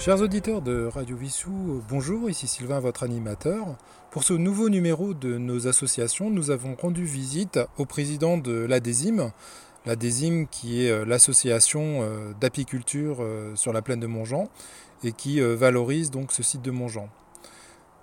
Chers 0.00 0.22
auditeurs 0.22 0.62
de 0.62 0.86
Radio 0.86 1.14
Vissou, 1.14 1.82
bonjour, 1.86 2.30
ici 2.30 2.46
Sylvain, 2.46 2.80
votre 2.80 3.02
animateur. 3.02 3.66
Pour 4.10 4.24
ce 4.24 4.32
nouveau 4.32 4.70
numéro 4.70 5.12
de 5.12 5.36
nos 5.36 5.68
associations, 5.68 6.30
nous 6.30 6.50
avons 6.50 6.74
rendu 6.74 7.04
visite 7.04 7.60
au 7.76 7.84
président 7.84 8.38
de 8.38 8.64
l'ADESIM, 8.64 9.30
l'ADESIM 9.84 10.46
qui 10.50 10.86
est 10.86 10.90
euh, 10.90 11.04
l'association 11.04 11.98
euh, 12.00 12.32
d'apiculture 12.40 13.18
euh, 13.20 13.54
sur 13.56 13.74
la 13.74 13.82
plaine 13.82 14.00
de 14.00 14.06
Montjean 14.06 14.48
et 15.04 15.12
qui 15.12 15.38
valorise 15.38 16.10
donc 16.10 16.32
ce 16.32 16.42
site 16.42 16.62
de 16.62 16.70
Montjean. 16.70 17.10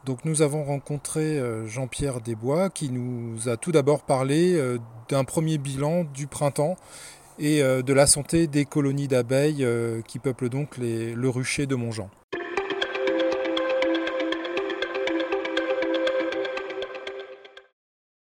Donc 0.05 0.23
nous 0.23 0.43
avons 0.43 0.63
rencontré 0.63 1.39
Jean-Pierre 1.65 2.21
Desbois 2.21 2.69
qui 2.69 2.89
nous 2.89 3.49
a 3.49 3.57
tout 3.57 3.71
d'abord 3.71 4.01
parlé 4.01 4.59
d'un 5.09 5.23
premier 5.23 5.59
bilan 5.59 6.05
du 6.05 6.25
printemps 6.25 6.75
et 7.39 7.61
euh, 7.61 7.81
de 7.81 7.93
la 7.93 8.07
santé 8.07 8.47
des 8.47 8.65
colonies 8.65 9.07
d'abeilles 9.07 9.63
euh, 9.63 10.01
qui 10.01 10.19
peuplent 10.19 10.49
donc 10.49 10.77
le 10.77 11.29
rucher 11.29 11.65
de 11.65 11.75
Montjean. 11.75 12.09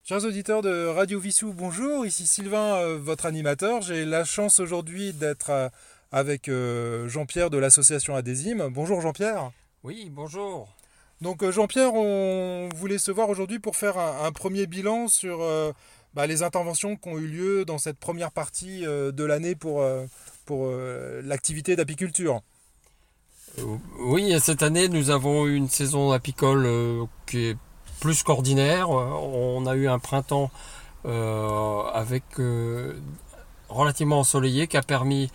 Chers 0.06 0.24
auditeurs 0.24 0.60
de 0.60 0.87
Radio 0.87 1.18
Vissou, 1.18 1.54
bonjour, 1.54 2.04
ici 2.04 2.27
Sylvain, 2.27 2.77
euh, 2.77 2.98
votre 2.98 3.24
animateur. 3.24 3.80
J'ai 3.80 4.04
la 4.04 4.24
chance 4.24 4.60
aujourd'hui 4.60 5.12
d'être 5.12 5.70
avec 6.12 6.48
Jean-Pierre 7.06 7.51
de 7.51 7.59
l'association 7.59 8.15
Adésime. 8.15 8.68
Bonjour 8.70 9.01
Jean-Pierre. 9.01 9.51
Oui, 9.82 10.10
bonjour. 10.10 10.68
Donc 11.20 11.48
Jean-Pierre, 11.48 11.95
on 11.95 12.68
voulait 12.76 12.98
se 12.98 13.10
voir 13.10 13.29
aujourd'hui 13.30 13.59
pour 13.59 13.76
faire 13.76 13.98
un, 13.98 14.30
premier 14.30 14.66
bilan 14.66 15.09
sur 15.09 15.42
bah, 16.15 16.26
les 16.26 16.43
interventions 16.43 16.96
qui 16.96 17.09
ont 17.09 17.18
eu 17.18 17.26
lieu 17.26 17.65
dans 17.65 17.79
cette 17.79 17.98
première 17.98 18.30
partie 18.30 18.87
euh, 18.87 19.10
de 19.10 19.24
l'année 19.24 19.54
pour, 19.54 19.82
euh, 19.82 20.07
pour 20.46 20.66
euh, 20.66 21.20
l'activité 21.24 21.76
d'apiculture. 21.76 22.40
Oui, 24.01 24.35
cette 24.40 24.62
année, 24.62 24.88
nous 24.88 25.10
avons 25.10 25.46
eu 25.46 25.54
une 25.54 25.68
saison 25.68 26.10
apicole 26.10 26.68
qui 27.26 27.46
est 27.46 27.57
plus 28.01 28.24
qu'ordinaire. 28.24 28.90
On 28.90 29.65
a 29.66 29.76
eu 29.76 29.87
un 29.87 30.01
printemps 30.01 30.51
avec 31.04 32.24
relativement 33.68 34.18
ensoleillé 34.18 34.66
qui 34.66 34.76
a 34.76 34.82
permis 34.82 35.30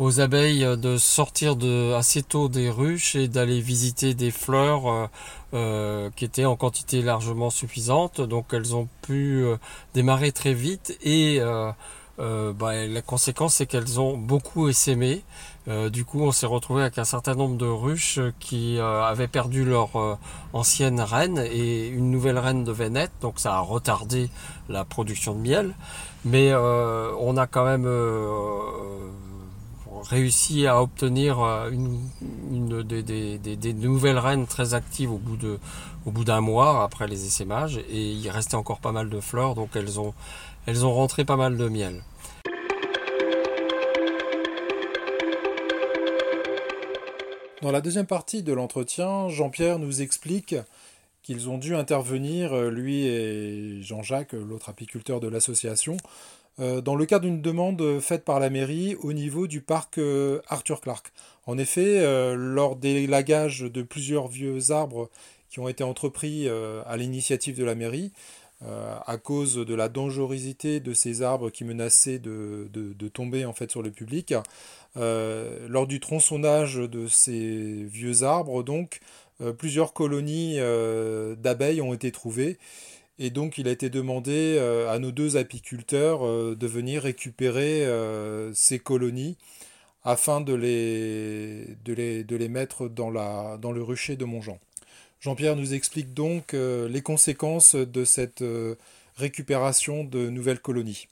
aux 0.00 0.18
abeilles 0.18 0.66
de 0.78 0.96
sortir 0.96 1.56
de, 1.56 1.92
assez 1.92 2.22
tôt 2.22 2.48
des 2.48 2.70
ruches 2.70 3.16
et 3.16 3.28
d'aller 3.28 3.60
visiter 3.60 4.14
des 4.14 4.30
fleurs 4.30 4.88
euh, 4.88 5.06
euh, 5.52 6.10
qui 6.16 6.24
étaient 6.24 6.46
en 6.46 6.56
quantité 6.56 7.02
largement 7.02 7.50
suffisante. 7.50 8.22
Donc 8.22 8.46
elles 8.52 8.74
ont 8.74 8.88
pu 9.02 9.44
euh, 9.44 9.58
démarrer 9.92 10.32
très 10.32 10.54
vite 10.54 10.98
et 11.02 11.38
bah, 12.18 12.86
la 12.86 13.02
conséquence 13.02 13.54
c'est 13.56 13.66
qu'elles 13.66 13.98
ont 14.00 14.16
beaucoup 14.16 14.68
essaimé. 14.68 15.22
du 15.66 16.04
coup 16.04 16.22
on 16.22 16.32
s'est 16.32 16.46
retrouvé 16.46 16.82
avec 16.82 16.98
un 16.98 17.04
certain 17.04 17.34
nombre 17.34 17.56
de 17.56 17.66
ruches 17.66 18.20
qui 18.38 18.78
avaient 18.78 19.28
perdu 19.28 19.64
leur 19.64 20.18
ancienne 20.52 21.00
reine 21.00 21.38
et 21.38 21.88
une 21.88 22.10
nouvelle 22.10 22.38
reine 22.38 22.64
de 22.64 22.72
naître. 22.72 23.14
Donc 23.22 23.38
ça 23.38 23.54
a 23.54 23.60
retardé 23.60 24.28
la 24.68 24.84
production 24.84 25.34
de 25.34 25.40
miel. 25.40 25.74
Mais 26.26 26.54
on 26.54 27.38
a 27.38 27.46
quand 27.46 27.64
même 27.64 27.86
réussi 30.02 30.66
à 30.66 30.82
obtenir 30.82 31.40
euh, 31.40 31.70
une, 31.70 32.82
des, 32.82 33.72
nouvelles 33.74 34.18
reines 34.18 34.46
très 34.46 34.74
actives 34.74 35.12
au 35.12 35.18
bout 35.18 35.38
au 36.06 36.10
bout 36.10 36.24
d'un 36.24 36.40
mois 36.40 36.82
après 36.82 37.06
les 37.06 37.26
essaimages 37.26 37.78
et 37.90 38.10
il 38.10 38.28
restait 38.30 38.54
encore 38.54 38.80
pas 38.80 38.92
mal 38.92 39.10
de 39.10 39.20
fleurs 39.20 39.54
donc 39.54 39.70
elles 39.74 40.00
ont 40.00 40.14
elles 40.66 40.84
ont 40.84 40.92
rentré 40.92 41.24
pas 41.24 41.36
mal 41.36 41.56
de 41.56 41.68
miel. 41.68 42.02
Dans 47.62 47.72
la 47.72 47.82
deuxième 47.82 48.06
partie 48.06 48.42
de 48.42 48.54
l'entretien, 48.54 49.28
Jean-Pierre 49.28 49.78
nous 49.78 50.00
explique 50.00 50.54
qu'ils 51.22 51.50
ont 51.50 51.58
dû 51.58 51.76
intervenir, 51.76 52.54
euh, 52.54 52.70
lui 52.70 53.06
et 53.06 53.82
Jean-Jacques, 53.82 54.32
l'autre 54.32 54.70
apiculteur 54.70 55.20
de 55.20 55.28
l'association, 55.28 55.98
dans 56.60 56.94
le 56.94 57.06
cadre 57.06 57.24
d'une 57.24 57.40
demande 57.40 58.00
faite 58.00 58.24
par 58.24 58.38
la 58.38 58.50
mairie 58.50 58.96
au 59.02 59.12
niveau 59.12 59.46
du 59.46 59.60
parc 59.60 59.98
euh, 59.98 60.40
Arthur 60.48 60.80
Clark. 60.80 61.12
En 61.46 61.56
effet, 61.56 62.00
euh, 62.00 62.34
lors 62.34 62.76
des 62.76 63.06
lagages 63.06 63.60
de 63.60 63.82
plusieurs 63.82 64.28
vieux 64.28 64.70
arbres 64.70 65.08
qui 65.48 65.58
ont 65.58 65.68
été 65.68 65.82
entrepris 65.82 66.48
à 66.48 66.96
l'initiative 66.96 67.58
de 67.58 67.64
la 67.64 67.74
mairie, 67.74 68.12
à 68.64 69.16
cause 69.16 69.56
de 69.56 69.74
la 69.74 69.88
dangerosité 69.88 70.78
de 70.78 70.94
ces 70.94 71.22
arbres 71.22 71.50
qui 71.50 71.64
menaçaient 71.64 72.20
de, 72.20 72.68
tomber 73.12 73.44
en 73.44 73.52
fait 73.52 73.68
sur 73.68 73.82
le 73.82 73.90
public, 73.90 74.32
lors 74.94 75.88
du 75.88 75.98
tronçonnage 75.98 76.76
de 76.76 77.08
ces 77.08 77.82
vieux 77.82 78.22
arbres, 78.22 78.62
donc, 78.62 79.00
plusieurs 79.58 79.92
colonies 79.92 80.58
d'abeilles 81.36 81.80
ont 81.80 81.94
été 81.94 82.12
trouvées 82.12 82.56
et 83.22 83.28
donc, 83.28 83.58
il 83.58 83.68
a 83.68 83.70
été 83.70 83.90
demandé 83.90 84.56
euh, 84.58 84.90
à 84.90 84.98
nos 84.98 85.12
deux 85.12 85.36
apiculteurs 85.36 86.26
euh, 86.26 86.56
de 86.58 86.66
venir 86.66 87.02
récupérer 87.02 87.84
euh, 87.84 88.50
ces 88.54 88.78
colonies 88.78 89.36
afin 90.04 90.40
de 90.40 90.54
les, 90.54 91.76
de 91.84 91.92
les, 92.34 92.48
mettre 92.48 92.88
dans, 92.88 93.10
la, 93.10 93.58
dans 93.60 93.72
le 93.72 93.82
rucher 93.82 94.16
de 94.16 94.24
Montjean. 94.24 94.58
Jean-Pierre 95.20 95.54
nous 95.54 95.74
explique 95.74 96.14
donc 96.14 96.54
les 96.54 97.02
conséquences 97.02 97.74
de 97.74 98.06
cette 98.06 98.42
récupération 99.18 100.02
de 100.02 100.30
nouvelles 100.30 100.60
colonies. 100.60 101.06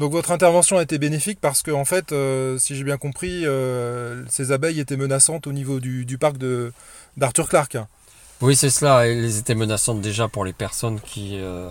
Donc 0.00 0.12
votre 0.12 0.30
intervention 0.30 0.78
a 0.78 0.82
été 0.82 0.96
bénéfique 0.96 1.40
parce 1.42 1.60
que 1.62 1.70
en 1.70 1.84
fait, 1.84 2.12
euh, 2.12 2.56
si 2.56 2.74
j'ai 2.74 2.84
bien 2.84 2.96
compris, 2.96 3.44
euh, 3.44 4.24
ces 4.30 4.50
abeilles 4.50 4.80
étaient 4.80 4.96
menaçantes 4.96 5.46
au 5.46 5.52
niveau 5.52 5.78
du, 5.78 6.16
parc 6.18 6.36
d'Arthur 7.18 7.50
Clark. 7.50 7.76
Oui, 8.40 8.56
c'est 8.56 8.70
cela. 8.70 9.06
Elles 9.06 9.36
étaient 9.36 9.54
menaçantes 9.54 10.00
déjà 10.00 10.26
pour 10.26 10.46
les 10.46 10.54
personnes 10.54 11.00
qui, 11.00 11.32
euh, 11.34 11.68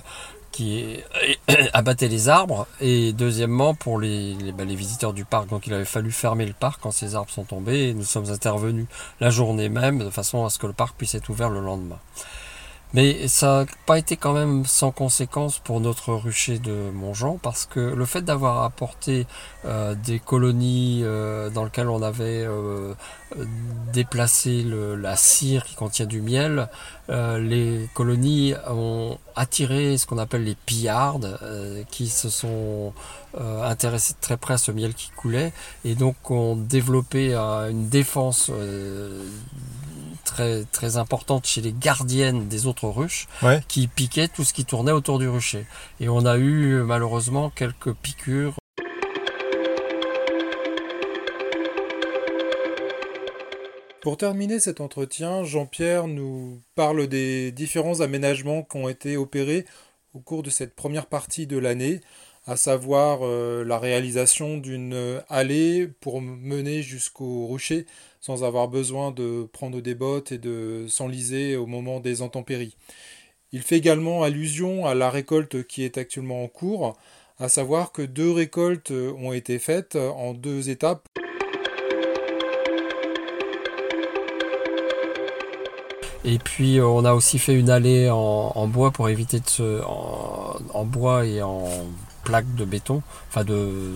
abattaient 1.73 2.07
les 2.07 2.29
arbres 2.29 2.67
et 2.79 3.13
deuxièmement 3.13 3.73
pour 3.73 3.99
les, 3.99 4.35
bah, 4.55 4.63
les, 4.63 4.75
visiteurs 4.75 5.13
du 5.13 5.25
parc. 5.25 5.49
Donc 5.49 5.65
il 5.65 5.73
avait 5.73 5.83
fallu 5.83 6.11
fermer 6.11 6.45
le 6.45 6.53
parc 6.53 6.81
quand 6.83 6.91
ces 6.91 7.15
arbres 7.15 7.31
sont 7.31 7.45
tombés 7.45 7.89
et 7.89 7.93
nous 7.95 8.03
sommes 8.03 8.29
intervenus 8.29 8.85
la 9.19 9.31
journée 9.31 9.69
même 9.69 9.97
de 9.97 10.09
façon 10.11 10.45
à 10.45 10.51
ce 10.51 10.59
que 10.59 10.67
le 10.67 10.73
parc 10.73 10.95
puisse 10.95 11.15
être 11.15 11.29
ouvert 11.29 11.49
le 11.49 11.61
lendemain. 11.61 11.97
Mais 12.93 13.27
ça 13.27 13.65
n'a 13.65 13.71
pas 13.85 13.99
été 13.99 14.17
quand 14.17 14.33
même 14.33 14.65
sans 14.65 14.89
conséquence 14.89 15.59
pour 15.59 15.79
notre 15.79 16.11
rucher 16.13 16.57
de 16.57 16.89
Montjean 16.91 17.37
parce 17.37 17.67
que 17.67 17.79
le 17.79 18.05
fait 18.05 18.23
d'avoir 18.23 18.63
apporté 18.63 19.27
euh, 19.65 19.93
des 19.93 20.17
colonies 20.17 21.01
euh, 21.03 21.51
dans 21.51 21.65
lesquelles 21.65 21.89
on 21.89 22.01
avait 22.01 22.43
euh, 22.43 22.95
déplacé 23.93 24.63
la 24.65 25.15
cire 25.15 25.65
qui 25.65 25.75
contient 25.75 26.07
du 26.07 26.21
miel, 26.21 26.67
les 27.09 27.89
colonies 27.93 28.53
ont 28.67 29.17
attiré 29.35 29.97
ce 29.97 30.07
qu'on 30.07 30.17
appelle 30.17 30.43
les 30.43 30.55
pillardes 30.55 31.39
qui 31.89 32.07
se 32.07 32.29
sont 32.29 32.93
intéressés 33.35 34.13
très 34.19 34.37
près 34.37 34.55
à 34.55 34.57
ce 34.57 34.71
miel 34.71 34.93
qui 34.93 35.09
coulait. 35.15 35.53
Et 35.85 35.93
donc 35.95 36.29
ont 36.31 36.55
développé 36.55 37.35
une 37.35 37.89
défense 37.89 38.51
très, 40.29 40.63
très 40.71 40.97
importante 40.97 41.45
chez 41.45 41.61
les 41.61 41.73
gardiennes 41.73 42.47
des 42.47 42.67
autres 42.67 42.87
ruches 42.87 43.27
qui 43.67 43.87
piquaient 43.87 44.27
tout 44.27 44.43
ce 44.43 44.53
qui 44.53 44.63
tournait 44.63 44.91
autour 44.91 45.19
du 45.19 45.27
rucher. 45.27 45.65
Et 45.99 46.07
on 46.07 46.25
a 46.25 46.37
eu 46.37 46.83
malheureusement 46.83 47.49
quelques 47.49 47.93
piqûres. 47.93 48.53
Pour 54.01 54.15
terminer 54.15 54.59
cet 54.59 54.79
entretien, 54.79 55.43
Jean-Pierre 55.43 56.07
nous 56.07 56.61
parle 56.75 57.07
des 57.07 57.51
différents 57.51 57.99
aménagements 57.99 58.63
qui 58.63 58.77
ont 58.77 58.87
été 58.87 59.17
opérés 59.17 59.65
au 60.13 60.19
cours 60.19 60.41
de 60.41 60.49
cette 60.49 60.73
première 60.73 61.05
partie 61.07 61.47
de 61.47 61.57
l'année, 61.57 62.01
à 62.49 62.57
savoir 62.57 63.19
euh, 63.21 63.63
la 63.63 63.77
réalisation 63.77 64.57
d'une 64.57 65.21
allée 65.29 65.87
pour 66.01 66.19
mener 66.19 66.81
jusqu'au 66.81 67.45
rucher 67.45 67.85
sans 68.21 68.43
avoir 68.43 68.67
besoin 68.67 69.11
de 69.11 69.47
prendre 69.53 69.81
des 69.81 69.93
bottes 69.93 70.31
et 70.31 70.39
de 70.39 70.87
s'enliser 70.87 71.55
au 71.55 71.67
moment 71.67 71.99
des 71.99 72.23
intempéries. 72.23 72.75
Il 73.51 73.61
fait 73.61 73.77
également 73.77 74.23
allusion 74.23 74.87
à 74.87 74.95
la 74.95 75.11
récolte 75.11 75.67
qui 75.67 75.83
est 75.83 75.99
actuellement 75.99 76.43
en 76.43 76.47
cours, 76.47 76.97
à 77.37 77.49
savoir 77.49 77.91
que 77.91 78.01
deux 78.01 78.31
récoltes 78.31 78.91
ont 78.91 79.31
été 79.31 79.59
faites 79.59 79.95
en 79.95 80.33
deux 80.33 80.71
étapes. 80.71 81.07
Et 86.25 86.39
puis 86.39 86.81
on 86.81 87.05
a 87.05 87.13
aussi 87.13 87.37
fait 87.37 87.53
une 87.53 87.69
allée 87.69 88.09
en, 88.09 88.67
bois 88.67 88.89
pour 88.89 89.07
éviter 89.07 89.39
de 89.39 89.47
se. 89.47 89.81
En, 89.83 90.83
bois 90.85 91.25
et 91.25 91.41
en 91.43 91.67
plaques 92.23 92.55
de 92.55 92.65
béton, 92.65 93.01
enfin 93.29 93.43
de, 93.43 93.93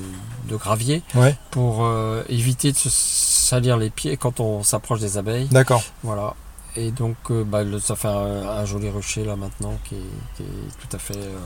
gravier, 0.51 1.03
pour 1.51 1.85
euh, 1.85 2.23
éviter 2.29 2.71
de 2.71 2.77
se 2.77 2.89
salir 2.89 3.77
les 3.77 3.89
pieds 3.89 4.17
quand 4.17 4.39
on 4.39 4.63
s'approche 4.63 4.99
des 4.99 5.17
abeilles. 5.17 5.47
D'accord. 5.47 5.83
Voilà. 6.03 6.35
Et 6.75 6.91
donc, 6.91 7.17
euh, 7.29 7.43
bah, 7.43 7.63
ça 7.79 7.95
fait 7.95 8.07
un, 8.07 8.65
joli 8.65 8.89
rocher 8.89 9.23
là 9.25 9.35
maintenant 9.35 9.73
qui 9.83 9.95
est, 9.95 10.43
tout 10.79 10.95
à 10.95 10.97
fait 10.97 11.17
euh, 11.17 11.37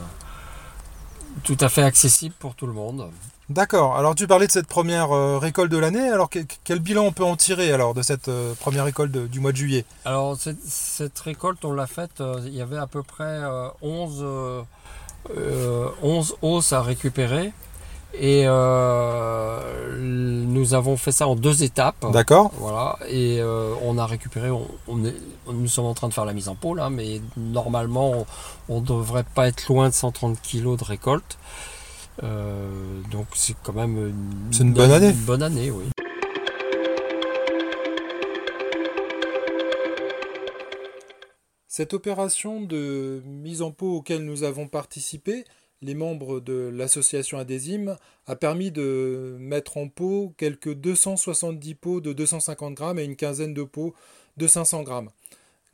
tout 1.44 1.56
à 1.60 1.68
fait 1.68 1.82
accessible 1.82 2.34
pour 2.38 2.54
tout 2.54 2.66
le 2.66 2.72
monde. 2.72 3.10
D'accord. 3.48 3.96
Alors 3.96 4.14
tu 4.14 4.26
parlais 4.26 4.46
de 4.46 4.52
cette 4.52 4.66
première 4.66 5.10
euh, 5.12 5.38
récolte 5.38 5.72
de 5.72 5.78
l'année. 5.78 6.10
Alors 6.10 6.28
quel 6.28 6.80
bilan 6.80 7.04
on 7.04 7.12
peut 7.12 7.24
en 7.24 7.34
tirer 7.34 7.72
alors 7.72 7.94
de 7.94 8.02
cette 8.02 8.28
euh, 8.28 8.52
première 8.60 8.84
récolte 8.84 9.10
du 9.10 9.40
mois 9.40 9.52
de 9.52 9.56
juillet? 9.56 9.84
Alors 10.04 10.36
cette, 10.38 11.18
récolte, 11.18 11.64
on 11.64 11.72
l'a 11.72 11.86
faite, 11.86 12.20
euh, 12.20 12.42
il 12.44 12.54
y 12.54 12.60
avait 12.60 12.76
à 12.76 12.86
peu 12.86 13.02
près 13.02 13.40
11, 13.80 14.64
11 16.02 16.36
hausses 16.42 16.72
à 16.72 16.82
récupérer. 16.82 17.52
Et 18.18 18.46
nous 19.98 20.74
avons 20.74 20.96
fait 20.96 21.12
ça 21.12 21.28
en 21.28 21.36
deux 21.36 21.62
étapes. 21.62 22.10
D'accord. 22.12 22.50
Voilà. 22.58 22.96
Et 23.08 23.42
on 23.82 23.98
a 23.98 24.06
récupéré, 24.06 24.50
on, 24.50 25.04
est, 25.04 25.14
nous 25.52 25.68
sommes 25.68 25.86
en 25.86 25.94
train 25.94 26.08
de 26.08 26.14
faire 26.14 26.24
la 26.24 26.32
mise 26.32 26.48
en 26.48 26.54
pôle, 26.54 26.80
hein, 26.80 26.90
mais 26.90 27.20
normalement 27.36 28.26
on 28.68 28.80
ne 28.80 28.86
devrait 28.86 29.26
pas 29.34 29.48
être 29.48 29.68
loin 29.68 29.88
de 29.88 29.94
130 29.94 30.38
kg 30.40 30.76
de 30.76 30.84
récolte. 30.84 31.38
Euh, 32.22 32.68
donc 33.10 33.26
c'est 33.34 33.54
quand 33.62 33.72
même 33.72 34.12
une, 34.58 34.72
bonne 34.72 34.90
année. 34.90 35.10
Une 35.10 35.24
bonne 35.24 35.42
année, 35.42 35.70
oui. 35.70 35.84
Cette 41.78 41.94
opération 41.94 42.60
de 42.60 43.22
mise 43.24 43.62
en 43.62 43.70
pot 43.70 43.98
auquel 43.98 44.24
nous 44.24 44.42
avons 44.42 44.66
participé, 44.66 45.44
les 45.80 45.94
membres 45.94 46.40
de 46.40 46.72
l'association 46.74 47.38
Adésime, 47.38 47.96
a 48.26 48.34
permis 48.34 48.72
de 48.72 49.36
mettre 49.38 49.76
en 49.76 49.86
pot 49.86 50.34
quelques 50.36 50.74
270 50.74 51.76
pots 51.76 52.00
de 52.00 52.12
250 52.12 52.74
grammes 52.74 52.98
et 52.98 53.04
une 53.04 53.14
quinzaine 53.14 53.54
de 53.54 53.62
pots 53.62 53.94
de 54.38 54.48
500 54.48 54.82
grammes. 54.82 55.10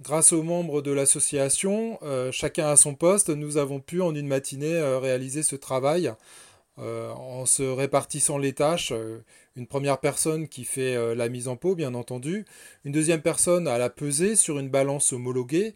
Grâce 0.03 0.35
aux 0.35 0.43
membres 0.43 0.83
de 0.83 0.91
l'association, 0.91 1.99
euh, 2.03 2.31
chacun 2.31 2.67
à 2.67 2.77
son 2.77 2.95
poste, 2.95 3.31
nous 3.31 3.57
avons 3.57 3.81
pu 3.81 4.03
en 4.03 4.15
une 4.15 4.29
matinée 4.29 4.77
euh, 4.77 4.99
réaliser 4.99 5.43
ce 5.43 5.57
travail 5.57 6.13
euh, 6.79 7.11
en 7.13 7.47
se 7.47 7.63
répartissant 7.63 8.39
les 8.39 8.53
tâches. 8.53 8.93
une 9.57 9.67
première 9.67 9.99
personne 10.01 10.49
qui 10.49 10.65
fait 10.65 11.15
la 11.15 11.29
mise 11.29 11.49
en 11.49 11.57
pot, 11.57 11.75
bien 11.75 11.95
entendu. 11.95 12.45
Une 12.85 12.93
deuxième 12.93 13.23
personne 13.23 13.69
à 13.69 13.79
la 13.79 13.91
peser 13.91 14.37
sur 14.37 14.59
une 14.59 14.69
balance 14.69 15.13
homologuée. 15.13 15.75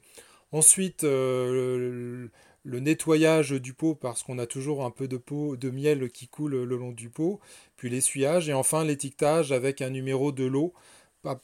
Ensuite, 0.53 1.03
le, 1.05 2.31
nettoyage 2.65 3.53
du 3.53 3.73
pot 3.75 3.95
parce 3.95 4.23
qu'on 4.23 4.39
a 4.39 4.47
toujours 4.47 4.85
un 4.85 4.91
peu 4.91 5.09
de 5.09 5.17
pot 5.17 5.57
de 5.57 5.71
miel 5.71 6.11
qui 6.11 6.29
coule 6.29 6.63
le 6.63 6.77
long 6.77 6.93
du 6.93 7.11
pot. 7.11 7.41
Puis 7.77 7.91
l'essuyage 7.91 8.49
et 8.49 8.55
enfin 8.55 8.85
l'étiquetage 8.85 9.53
avec 9.53 9.83
un 9.83 9.91
numéro 9.91 10.33
de 10.33 10.45
l'eau 10.45 10.75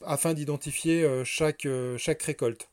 afin 0.05 0.33
d'identifier 0.33 1.03
euh, 1.03 1.23
chaque, 1.23 1.65
euh, 1.65 1.97
récolte. 2.25 2.69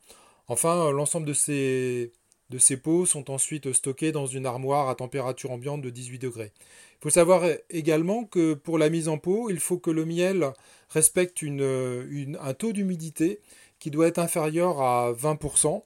Enfin, 0.48 0.88
euh, 0.88 0.92
l'ensemble 0.92 1.26
de 1.26 1.32
ces, 1.32 2.12
de 2.52 2.58
ces 2.58 2.76
pots 2.76 3.06
sont 3.06 3.30
ensuite 3.30 3.72
stockés 3.72 4.12
dans 4.12 4.26
une 4.26 4.44
armoire 4.44 4.90
à 4.90 4.94
température 4.94 5.50
ambiante 5.50 5.80
de 5.80 5.88
18 5.88 6.18
degrés. 6.18 6.52
Il 7.00 7.02
faut 7.02 7.10
savoir 7.10 7.42
également 7.70 8.24
que 8.24 8.52
pour 8.52 8.78
la 8.78 8.90
mise 8.90 9.08
en 9.08 9.16
pot, 9.16 9.48
il 9.48 9.58
faut 9.58 9.78
que 9.78 9.90
le 9.90 10.04
miel 10.04 10.52
respecte 10.90 11.42
un 11.42 12.54
taux 12.54 12.72
d'humidité 12.72 13.40
qui 13.78 13.90
doit 13.90 14.06
être 14.06 14.18
inférieur 14.18 14.82
à 14.82 15.12
20%. 15.12 15.82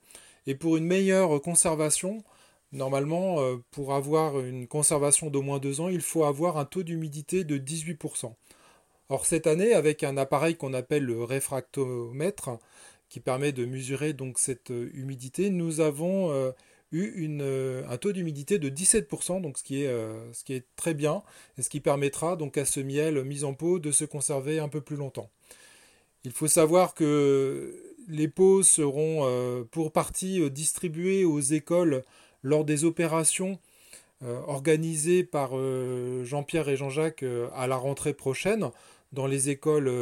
Et 0.49 0.55
pour 0.57 0.77
une 0.77 0.85
meilleure 0.85 1.41
conservation, 1.41 2.23
normalement, 2.73 3.39
pour 3.71 3.95
avoir 3.95 4.41
une 4.41 4.67
conservation 4.67 5.31
d'au 5.31 5.43
moins 5.43 5.61
2 5.61 5.81
ans, 5.81 5.89
il 5.89 6.03
faut 6.03 6.25
avoir 6.25 6.59
un 6.59 6.65
taux 6.65 6.83
d'humidité 6.83 7.45
de 7.45 7.59
18%. 7.59 8.35
Or 9.09 9.25
cette 9.25 9.47
année, 9.47 9.73
avec 9.73 10.03
un 10.03 10.17
appareil 10.17 10.57
qu'on 10.57 10.75
appelle 10.75 11.05
le 11.05 11.23
réfractomètre, 11.23 12.59
qui 13.09 13.21
permet 13.21 13.53
de 13.53 13.65
mesurer 13.65 14.13
donc 14.13 14.39
cette 14.39 14.71
euh, 14.71 14.91
humidité, 14.95 15.51
nous 15.51 15.81
avons 15.81 16.31
euh, 16.31 16.51
eu 16.93 17.13
une, 17.17 17.43
euh, 17.43 17.83
un 17.89 17.97
taux 17.99 18.13
d'humidité 18.13 18.59
de 18.59 18.69
17%, 18.69 19.41
donc 19.41 19.59
ce 19.59 19.63
qui, 19.63 19.83
est, 19.83 19.91
ce 20.33 20.45
qui 20.45 20.55
est 20.55 20.67
très 20.77 20.95
bien, 20.95 21.23
et 21.59 21.63
ce 21.63 21.71
qui 21.71 21.81
permettra 21.81 22.37
donc 22.37 22.59
à 22.59 22.65
ce 22.65 22.81
miel 22.81 23.23
mis 23.25 23.45
en 23.45 23.55
pot 23.55 23.79
de 23.79 23.93
se 23.93 24.05
conserver 24.05 24.59
un 24.59 24.69
peu 24.69 24.81
plus 24.81 24.97
longtemps. 24.97 25.31
Il 26.25 26.33
faut 26.33 26.49
savoir 26.49 26.95
que 26.95 27.95
les 28.09 28.29
pots 28.29 28.63
seront 28.63 29.65
pour 29.71 29.93
partie 29.93 30.51
distribués 30.51 31.25
aux 31.25 31.41
écoles 31.41 32.03
lors 32.43 32.65
des 32.65 32.85
opérations 32.85 33.61
organisées 34.23 35.23
par 35.23 35.53
Jean-Pierre 36.25 36.69
et 36.69 36.77
Jean-Jacques 36.77 37.25
à 37.55 37.67
la 37.69 37.77
rentrée 37.77 38.15
prochaine 38.15 38.71
dans 39.13 39.27
les 39.27 39.51
écoles 39.51 39.93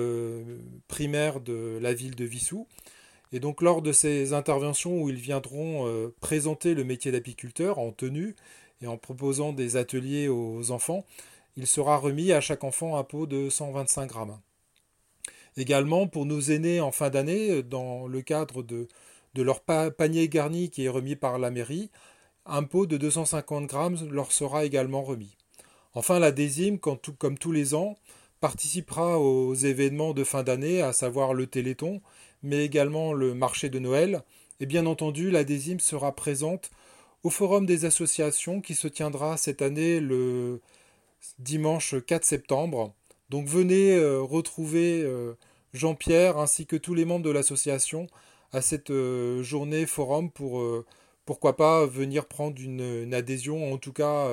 primaires 0.89 1.41
de 1.41 1.79
la 1.83 1.93
ville 1.93 2.15
de 2.15 2.25
Vissou. 2.25 2.67
Et 3.35 3.41
donc 3.41 3.63
lors 3.63 3.83
de 3.83 3.91
ces 3.91 4.33
interventions 4.33 5.03
où 5.03 5.09
ils 5.09 5.17
viendront 5.17 5.89
euh, 5.89 6.15
présenter 6.21 6.73
le 6.73 6.85
métier 6.85 7.11
d'apiculteur 7.11 7.81
en 7.81 7.91
tenue 7.91 8.37
et 8.81 8.87
en 8.87 8.97
proposant 8.97 9.53
des 9.53 9.77
ateliers 9.77 10.29
aux 10.29 10.71
enfants, 10.71 11.05
il 11.57 11.67
sera 11.67 11.97
remis 11.97 12.31
à 12.31 12.41
chaque 12.41 12.63
enfant 12.63 12.97
un 12.97 13.03
pot 13.03 13.27
de 13.27 13.51
125 13.51 14.07
grammes. 14.07 14.39
Également 15.57 16.07
pour 16.07 16.27
nos 16.27 16.41
aînés 16.41 16.81
en 16.81 16.93
fin 16.93 17.11
d'année, 17.11 17.65
dans 17.65 18.07
le 18.07 18.23
cadre 18.23 18.63
de, 18.63 18.87
de 19.35 19.43
leur 19.43 19.63
panier 19.63 20.29
garni 20.29 20.71
qui 20.71 20.85
est 20.85 20.89
remis 20.89 21.17
par 21.17 21.41
la 21.41 21.51
mairie, 21.51 21.91
un 22.47 22.63
pot 22.63 22.87
de 22.87 22.97
250 22.97 23.67
grammes 23.67 23.99
leur 24.13 24.31
sera 24.31 24.65
également 24.65 25.03
remis. 25.03 25.37
Enfin, 25.95 26.21
la 26.21 26.31
désime, 26.31 26.79
comme 26.79 27.39
tous 27.39 27.53
les 27.53 27.75
ans, 27.75 27.97
participera 28.41 29.19
aux 29.19 29.55
événements 29.55 30.13
de 30.13 30.25
fin 30.25 30.43
d'année, 30.43 30.83
à 30.83 30.93
savoir 30.93 31.35
le 31.35 31.47
Téléthon, 31.47 32.01
mais 32.43 32.65
également 32.65 33.13
le 33.13 33.35
marché 33.35 33.69
de 33.69 33.79
Noël. 33.79 34.23
Et 34.61 34.67
bien 34.67 34.87
entendu, 34.87 35.31
la 35.31 35.45
DESIM 35.45 35.79
sera 35.81 36.15
présente 36.15 36.71
au 37.23 37.31
Forum 37.31 37.67
des 37.67 37.87
associations 37.87 38.61
qui 38.61 38.75
se 38.75 38.87
tiendra 38.87 39.37
cette 39.37 39.63
année 39.63 39.99
le 39.99 40.61
dimanche 41.39 41.95
4 42.07 42.25
septembre. 42.25 42.93
Donc 43.31 43.47
venez 43.49 43.97
euh, 43.97 44.21
retrouver 44.21 45.03
euh, 45.03 45.35
Jean-Pierre 45.73 46.39
ainsi 46.39 46.67
que 46.67 46.77
tous 46.77 46.95
les 46.95 47.05
membres 47.05 47.25
de 47.25 47.31
l'association 47.31 48.07
à 48.53 48.61
cette 48.61 48.91
euh, 48.91 49.43
journée 49.43 49.87
forum 49.87 50.31
pour 50.31 50.63
pourquoi 51.25 51.57
pas 51.57 51.87
venir 51.87 52.27
prendre 52.27 52.61
une 52.61 53.15
adhésion, 53.15 53.73
en 53.73 53.79
tout 53.79 53.95
cas 53.95 54.29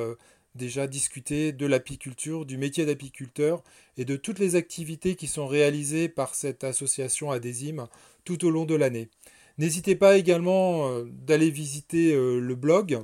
déjà 0.56 0.88
discuter 0.88 1.51
de 1.51 1.65
l'apiculture, 1.65 2.45
du 2.45 2.57
métier 2.57 2.86
d'apiculteur 2.86 3.62
et 3.98 4.06
de 4.06 4.15
toutes 4.15 4.39
les 4.39 4.56
activités 4.56 5.15
qui 5.15 5.27
sont 5.27 5.48
réalisées 5.48 6.08
par 6.10 6.36
cette 6.36 6.63
association 6.63 7.31
Adésime 7.31 7.88
tout 8.25 8.46
au 8.46 8.50
long 8.50 8.65
de 8.65 8.75
l'année. 8.75 9.10
N'hésitez 9.58 9.96
pas 9.96 10.17
également 10.17 10.89
euh, 10.89 11.05
d'aller 11.05 11.50
visiter 11.50 12.13
euh, 12.13 12.39
le 12.39 12.55
blog 12.55 13.00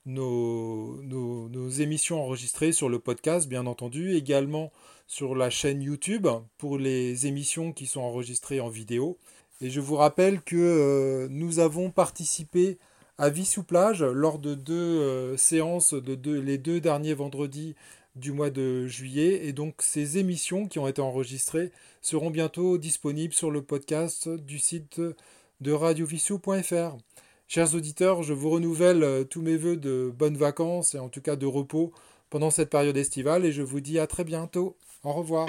nos, 0.06 1.02
nos, 1.04 1.70
émissions 1.70 2.22
enregistrées 2.22 2.72
sur 2.72 2.90
le 2.90 3.00
podcast, 3.00 3.48
bien 3.48 3.66
entendu, 3.66 4.16
également 4.16 4.72
sur 5.08 5.36
la 5.36 5.50
chaîne 5.50 5.82
YouTube 5.82 6.28
pour 6.58 6.78
les 6.78 7.28
émissions 7.28 7.74
qui 7.74 7.86
sont 7.86 8.02
enregistrées 8.02 8.60
en 8.60 8.70
vidéo. 8.70 9.18
Et 9.62 9.70
je 9.70 9.80
vous 9.80 9.96
rappelle 9.96 10.42
que 10.42 10.56
euh, 10.56 11.28
nous 11.30 11.60
avons 11.60 11.92
participé 11.92 12.78
à 13.18 13.30
Vie 13.30 13.54
plage 13.68 14.04
lors 14.04 14.40
de 14.40 14.56
deux 14.56 14.74
euh, 14.74 15.38
séances 15.38 15.94
de 15.94 16.16
deux, 16.16 16.40
les 16.40 16.58
deux 16.58 16.80
derniers 16.80 17.14
vendredis 17.14 17.76
du 18.16 18.32
mois 18.32 18.50
de 18.50 18.88
juillet. 18.88 19.46
Et 19.48 19.54
donc 19.54 19.76
ces 19.80 20.18
émissions 20.18 20.68
qui 20.68 20.80
ont 20.80 20.88
été 20.88 21.02
enregistrées 21.02 21.72
seront 22.02 22.32
bientôt 22.32 22.78
disponibles 22.78 23.34
sur 23.34 23.52
le 23.52 23.62
podcast 23.62 24.30
du 24.30 24.60
site 24.60 25.02
de 25.60 25.72
radiovissou.fr. 25.72 26.98
Chers 27.52 27.74
auditeurs, 27.74 28.22
je 28.22 28.32
vous 28.32 28.52
renouvelle 28.52 29.02
euh, 29.02 29.24
tous 29.24 29.42
mes 29.42 29.58
voeux 29.58 29.76
de 29.76 30.14
bonnes 30.16 30.38
vacances 30.38 30.94
et 30.94 31.00
en 31.00 31.10
tout 31.10 31.20
cas 31.20 31.36
de 31.36 31.48
repos 31.48 31.92
pendant 32.30 32.52
cette 32.52 32.70
période 32.70 32.96
estivale 32.96 33.44
et 33.44 33.52
je 33.52 33.64
vous 33.64 33.80
dis 33.80 33.98
à 33.98 34.06
très 34.06 34.24
bientôt. 34.24 34.78
Au 35.04 35.14
revoir. 35.14 35.48